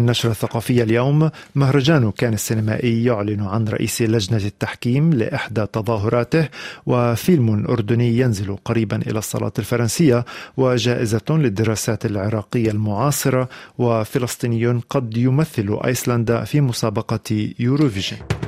[0.00, 6.48] النشرة الثقافية اليوم مهرجان كان السينمائي يعلن عن رئيس لجنة التحكيم لإحدى تظاهراته
[6.86, 10.24] وفيلم أردني ينزل قريبا إلى الصالات الفرنسية
[10.56, 13.48] وجائزة للدراسات العراقية المعاصرة
[13.78, 18.39] وفلسطيني قد يمثل أيسلندا في مسابقة يوروفيجن.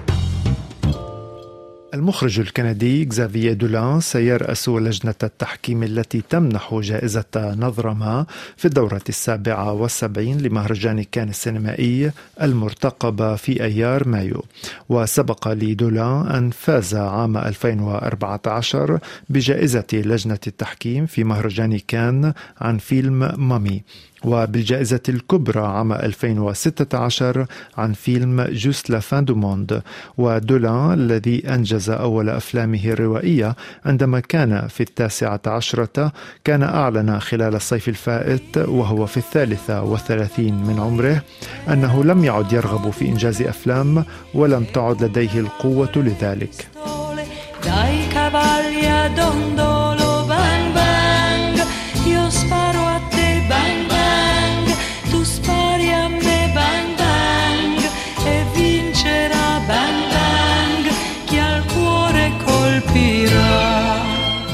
[1.95, 9.73] المخرج الكندي كزافييه دولان سيرأس لجنة التحكيم التي تمنح جائزة نظرة ما في الدورة السابعة
[9.73, 14.45] والسبعين لمهرجان كان السينمائي المرتقب في أيار مايو.
[14.89, 18.99] وسبق لدولان أن فاز عام 2014
[19.29, 23.83] بجائزة لجنة التحكيم في مهرجان كان عن فيلم Mommy.
[24.25, 29.83] وبالجائزة الكبرى عام 2016 عن فيلم Juste la fin du monde.
[30.19, 36.13] ودولان الذي أنجز أول أفلامه الروائية عندما كان في التاسعة عشرة
[36.45, 41.23] كان أعلن خلال الصيف الفائت وهو في الثالثة والثلاثين من عمره
[41.69, 46.69] أنه لم يعد يرغب في إنجاز أفلام ولم تعد لديه القوة لذلك.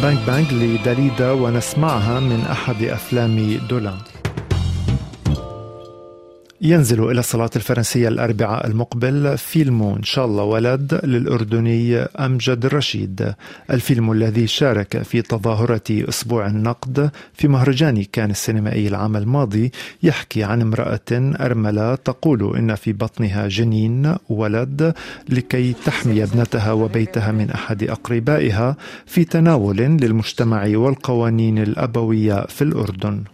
[0.03, 3.99] بانك بانك لداليدا ونسمعها من أحد أفلام دولان.
[6.63, 13.35] ينزل إلى الصلاة الفرنسية الأربعاء المقبل فيلم إن شاء الله ولد للأردني أمجد الرشيد.
[13.71, 20.61] الفيلم الذي شارك في تظاهرة أسبوع النقد في مهرجان كان السينمائي العام الماضي يحكي عن
[20.63, 20.99] امرأة
[21.41, 24.95] أرملة تقول إن في بطنها جنين ولد
[25.29, 33.25] لكي تحمي ابنتها وبيتها من أحد أقربائها في تناول للمجتمع والقوانين الأبوية في الأردن.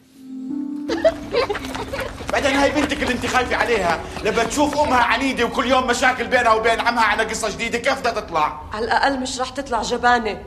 [3.34, 4.00] خايفه عليها.
[4.24, 7.78] لما تشوف أمها عنيده وكل يوم مشاكل بينها وبين عمها على قصة جديدة.
[7.78, 10.38] كيف بدها تطلع؟ على الأقل مش رح تطلع جبانة.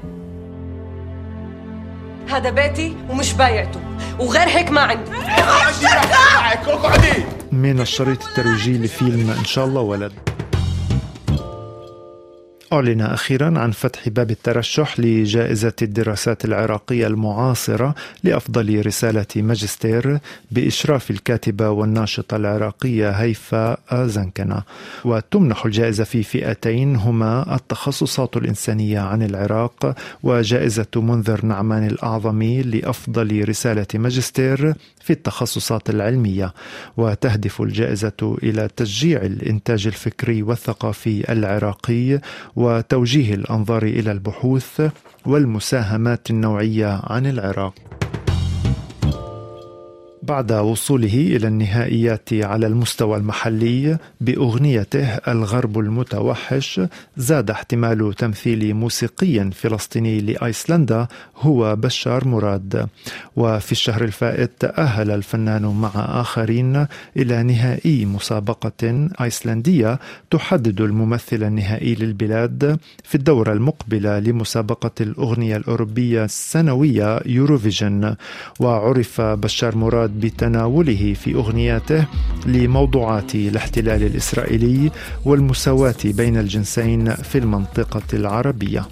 [2.30, 3.80] هذا بيتي ومش بايعته.
[4.20, 5.12] وغير هيك ما عندي.
[7.52, 10.14] من الشريط الترويجي لفيلم إن شاء الله ولد؟
[12.74, 20.20] أعلن أخيرا عن فتح باب الترشح لجائزة الدراسات العراقية المعاصرة لأفضل رسالة ماجستير
[20.52, 24.64] بإشراف الكاتبة والناشطة العراقية هيفا زنكنة
[25.06, 33.88] وتمنح الجائزة في فئتين هما التخصصات الإنسانية عن العراق وجائزة منذر نعمان الأعظمي لأفضل رسالة
[33.96, 36.54] ماجستير في التخصصات العلمية.
[36.98, 42.20] وتهدف الجائزة إلى تشجيع الإنتاج الفكري والثقافي العراقي
[42.58, 44.82] وتوجيه الأنظار إلى البحوث
[45.26, 47.74] والمساهمات النوعية عن العراق.
[50.28, 56.82] بعد وصوله إلى النهائيات على المستوى المحلي بأغنيته الغرب المتوحش
[57.18, 61.08] زاد احتمال تمثيل موسيقي فلسطيني لأيسلندا
[61.38, 62.88] هو بشار مراد.
[63.36, 70.00] وفي الشهر الفائت تأهل الفنان مع آخرين إلى نهائي مسابقة أيسلندية
[70.32, 78.16] تحدد الممثل النهائي للبلاد في الدورة المقبلة لمسابقة الأغنية الأوروبية السنوية يوروفيجن
[78.60, 82.06] وعرف بشار مراد بتناوله في أغنياته
[82.46, 84.92] لموضوعات الاحتلال الإسرائيلي
[85.26, 88.86] والمساواة بين الجنسين في المنطقة العربية.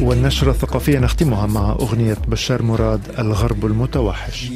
[0.00, 4.50] والنشرة الثقافية نختمها مع أغنية بشار مراد الغرب المتوحش.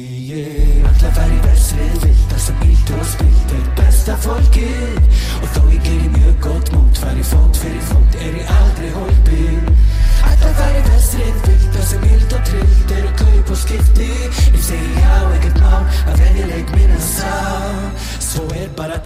[18.77, 18.97] Bara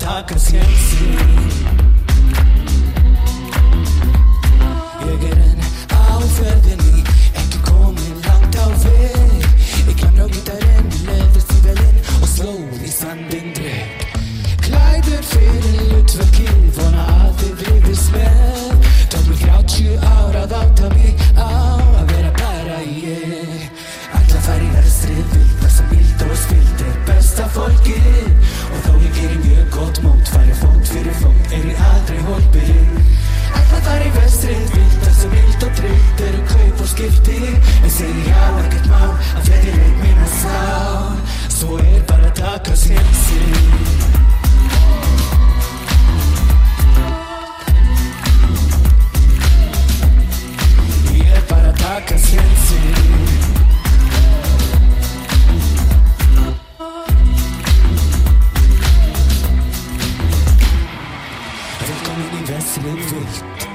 [63.42, 63.68] vilt.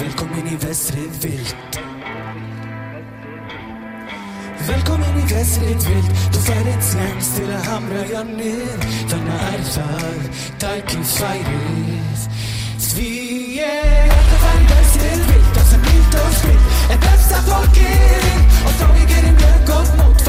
[0.00, 1.56] Välkommen i väsret vilt.
[4.68, 6.32] Välkommen i väsret vilt.
[6.32, 9.08] Då färdigt snabbt stilla hamrar jag ner.
[9.10, 12.28] Denna ärtar, Taiki Fairis.
[12.78, 13.66] Svie,
[14.10, 15.56] det var i väsret vilt.
[15.56, 16.90] Och sen milt och spritt.
[16.92, 20.23] En bästa folk är Och frågor är mjölk och mot.